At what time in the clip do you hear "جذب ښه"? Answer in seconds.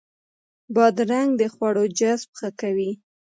1.99-2.49